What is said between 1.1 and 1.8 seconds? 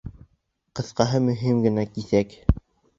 мөһим